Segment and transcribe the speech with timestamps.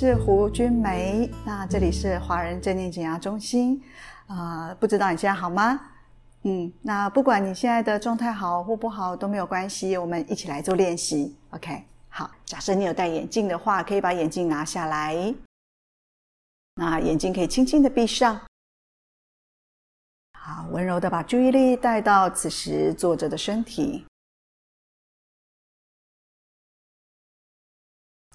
[0.00, 1.30] 是胡君梅。
[1.44, 3.78] 那这里是华人正念减压中心。
[4.28, 5.78] 啊、呃，不知道你现在好吗？
[6.44, 11.36] 嗯，那不管你现在的状态好或不好都没有关系，我们一起来做练习。
[11.50, 12.30] OK，好。
[12.46, 15.34] 假设你有戴眼镜的话，可以把眼镜拿下来。
[16.76, 18.40] 那眼睛可以轻轻的闭上。
[20.32, 24.06] 好，温柔的把注意力带到此时坐着的身体。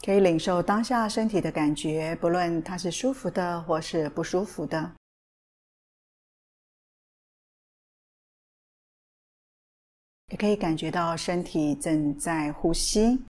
[0.06, 4.94] 可以领受当下身体的感觉，不论它是舒服的或是不舒服的。
[10.28, 13.26] 也可以感觉到身体正在呼吸。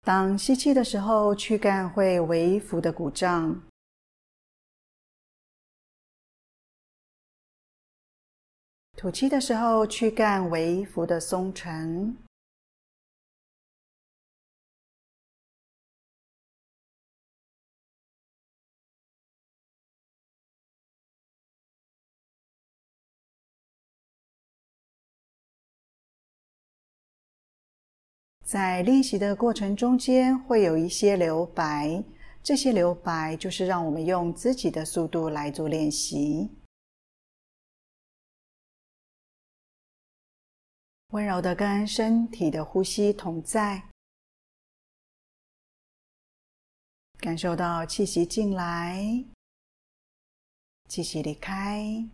[0.00, 3.60] 当吸气的时候，躯干会微幅的鼓胀；
[8.96, 12.27] 吐气的时候，躯干微幅的松沉。
[28.48, 32.02] 在练习的过程中间，会有一些留白，
[32.42, 36.50] 这些留白就是让我们用自己的速度来做练习。
[41.08, 43.90] 温柔的跟身体的呼吸同在，
[47.18, 49.26] 感受到气息进来，
[50.88, 52.08] 气息离开。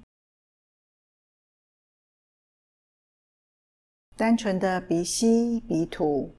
[4.16, 6.32] 单纯的鼻吸鼻吐，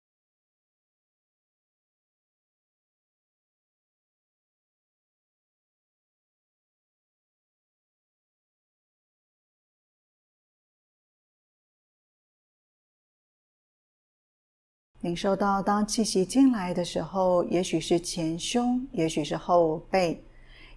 [15.01, 20.23] 领受到当气息进来的时候，也许是前胸，也许是后背，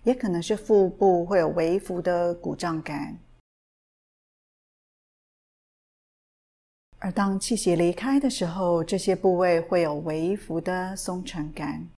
[0.02, 3.16] 也可能是腹部会有微幅的鼓胀感。
[7.00, 11.88] 而当气血离开的时候，这些部位会有微幅的松沉感。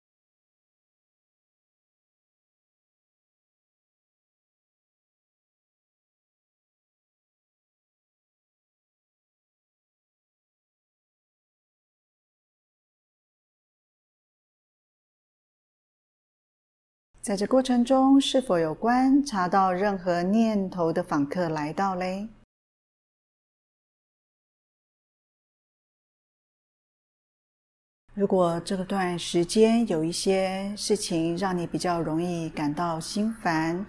[17.22, 22.28] 在这过程中，是否有观察到任何念头的访客来到嘞？
[28.14, 33.86] 如果这个段时间有一些事情让你比较容易感到心烦，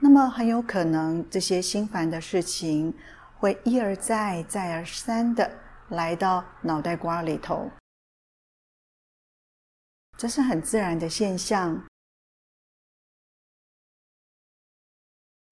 [0.00, 2.92] 那么很有可能这些心烦的事情
[3.38, 5.50] 会一而再、再而三的
[5.90, 7.70] 来到脑袋瓜里头。
[10.16, 11.84] 这是很自然的现象。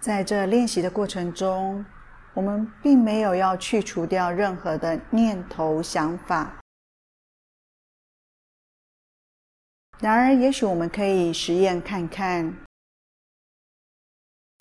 [0.03, 1.85] 在这练习的过程中，
[2.33, 6.59] 我们并没有要去除掉任何的念头、想法。
[10.01, 12.57] 然而，也许我们可以实验看看，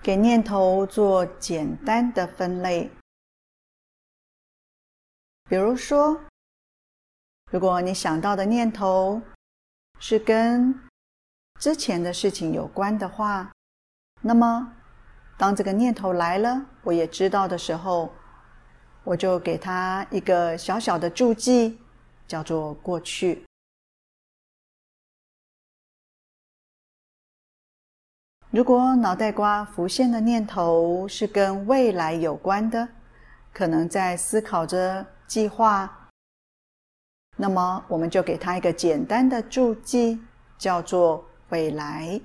[0.04, 2.90] 给念头做简单的分类。
[5.48, 6.20] 比如说，
[7.52, 9.22] 如果你想到的念头
[10.00, 10.74] 是跟
[11.60, 13.52] 之前的事情有关的话，
[14.22, 14.74] 那么
[15.38, 18.12] 当这个念头来了，我也知道的时候，
[19.04, 21.80] 我就给它一个小小的注记，
[22.28, 23.47] 叫做过去。
[28.58, 32.90] 如果脑袋瓜浮现的念头是跟未来有关的，
[33.54, 36.10] 可能在思考着计划，
[37.36, 40.20] 那么我们就给它一个简单的注记，
[40.58, 42.20] 叫做未来。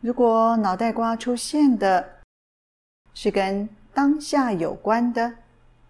[0.00, 2.21] 如果脑袋瓜出现的，
[3.14, 5.34] 是跟当下有关的，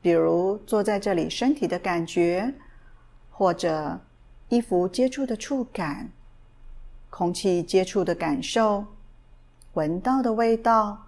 [0.01, 2.53] 比如坐在这里身体的感觉，
[3.31, 4.01] 或者
[4.49, 6.11] 衣服接触的触感，
[7.11, 8.85] 空气接触的感受，
[9.75, 11.07] 闻到的味道。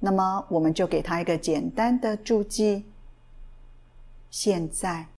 [0.00, 2.84] 那么我们就给它一个简单的注记：
[4.30, 5.13] 现在。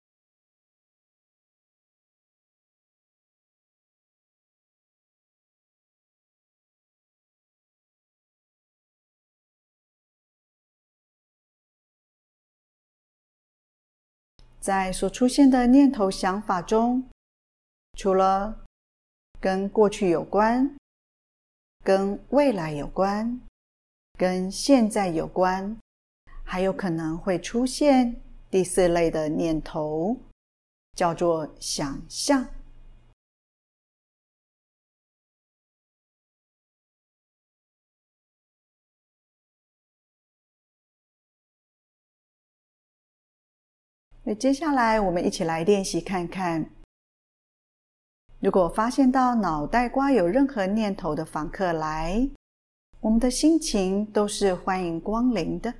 [14.65, 17.07] 在所出现的念头、想法中，
[17.95, 18.63] 除了
[19.39, 20.75] 跟过去有关，
[21.83, 23.39] 跟未来有关，
[24.17, 25.77] 跟现在有关，
[26.43, 28.19] 还有可能会出现
[28.49, 30.17] 第四类的念头，
[30.95, 32.47] 叫做想象。
[44.27, 46.67] 那接下来，我们一起来练习看看。
[48.39, 52.27] 如果发现到脑袋瓜有任何念头的访客来，
[53.01, 55.71] 我们的心情都是欢迎光临的，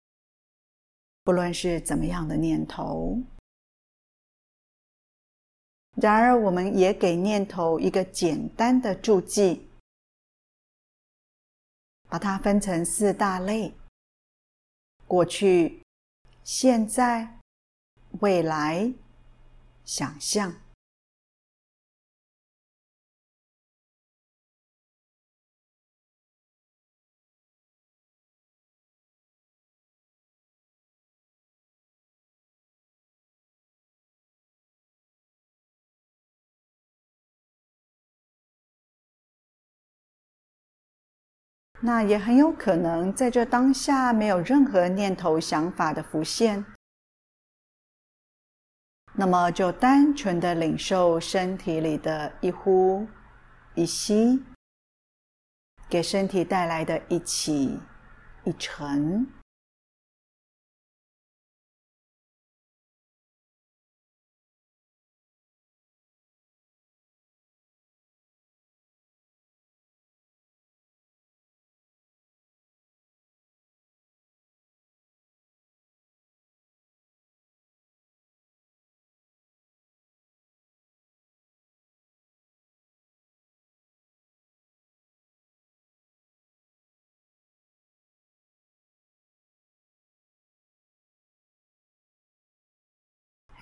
[1.23, 3.17] 不论是怎么样的念头。
[5.95, 9.67] 然而，我们也给念头一个简单的注记，
[12.07, 13.73] 把它分成四大类：
[15.07, 15.81] 过去、
[16.43, 17.39] 现在。
[18.21, 18.93] 未来，
[19.83, 20.53] 想象。
[41.81, 46.74] 那也很有可能在这当下没有任何念头、想法的浮现。
[49.17, 53.07] 那么，就单纯的领受身体里的一呼
[53.73, 54.43] 一吸，
[55.89, 57.79] 给身体带来的一起
[58.43, 59.25] 一沉。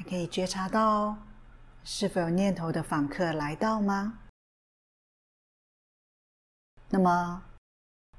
[0.03, 1.17] 可以觉察到
[1.83, 4.19] 是否有念头的访客来到吗？
[6.89, 7.43] 那么，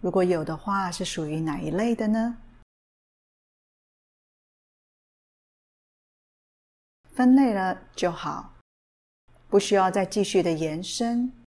[0.00, 2.38] 如果有的话，是属于哪一类的呢？
[7.12, 8.54] 分类了就好，
[9.48, 11.43] 不需要再继续的延伸。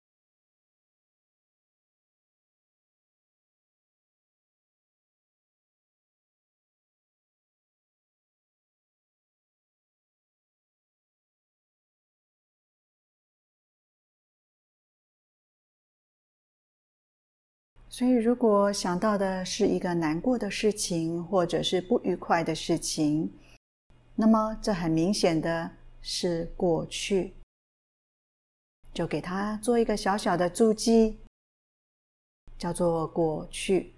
[17.90, 23.32] 所以，如果想到的是一个难过的事情，或者是不愉快的事情，
[24.14, 25.70] 那么这很明显的
[26.02, 27.34] 是过去，
[28.92, 31.18] 就给他做一个小小的注记，
[32.58, 33.94] 叫做过去。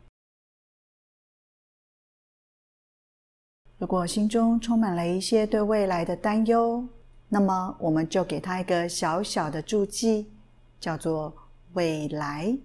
[3.79, 6.87] 如果心中充满了一些对未来的担忧，
[7.29, 10.31] 那么我们就给他一个小小的注记，
[10.79, 11.35] 叫做
[11.73, 12.57] 未来。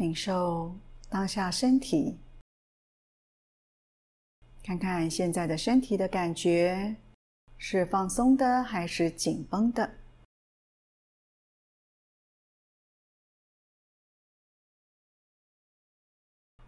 [0.00, 0.74] 领受
[1.10, 2.16] 当下身体，
[4.62, 6.96] 看看现在的身体的感觉
[7.58, 9.98] 是放松的还是紧绷的？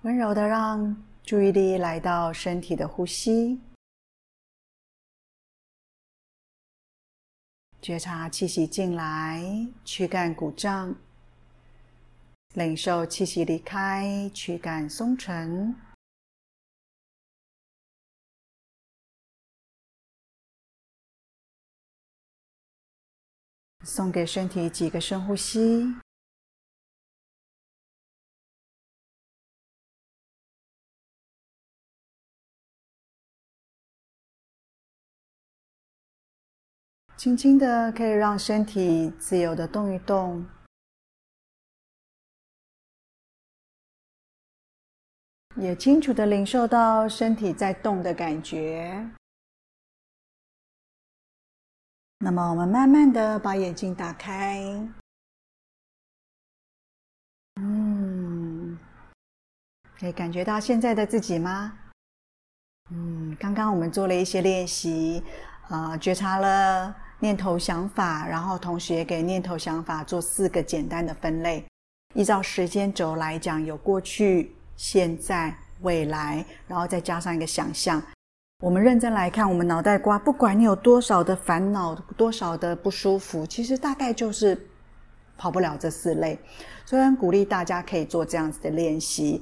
[0.02, 3.58] 温柔的让注意力来到身体的呼吸，
[7.80, 9.42] 觉察气息进来，
[9.86, 10.94] 躯干鼓胀。
[12.54, 15.74] 领受气息离开，躯干松沉，
[23.84, 25.94] 送给身体几个深呼吸，
[37.16, 40.44] 轻轻的可以让身体自由的动一动。
[45.56, 49.06] 也清楚地领受到身体在动的感觉。
[52.18, 54.60] 那么，我们慢慢地把眼睛打开。
[57.56, 58.78] 嗯
[59.98, 61.78] 可以感觉到现在的自己吗？
[62.90, 65.22] 嗯，刚刚我们做了一些练习，
[65.68, 71.64] 呃，觉察了念头想法，然后同时也给念头想法做四个简单的分类。
[72.14, 78.02] 依照时间轴来讲，有过去、现在、未来，然后再加上一个想象。
[78.58, 84.60] 我们认真来看，我们脑袋瓜，不管你有多少的烦恼，多少的不舒服，其实大概就是
[85.38, 86.36] 跑不了这四类。
[86.84, 89.40] 所以很鼓励大家可以做这样子的练习，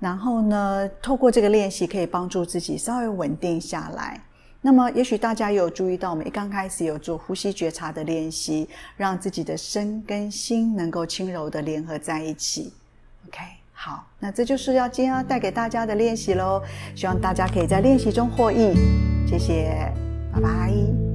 [0.00, 4.20] 然后呢，透过这个练习可以帮助自己稍微稳定下来。
[4.60, 12.72] 那么，也许大家有注意到，我们一刚开始有做呼吸觉察的练习，让自己的身跟心能够轻柔的联合在一起。
[13.28, 13.61] OK。
[13.84, 16.62] 好，那这就是要今天要带给大家的练习喽，
[16.94, 18.76] 希望大家可以在练习中获益。
[19.26, 19.92] 谢谢，
[20.32, 21.11] 拜拜。